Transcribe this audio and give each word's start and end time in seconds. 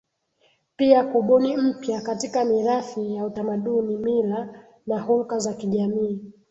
Pia 0.77 1.03
kubuni 1.03 1.57
mpya 1.57 2.01
katika 2.01 2.45
mirathi 2.45 3.15
ya 3.15 3.25
utamaduni 3.25 3.97
mila 3.97 4.65
na 4.87 5.03
khulka 5.03 5.39
za 5.39 5.53
kijamii 5.53 6.21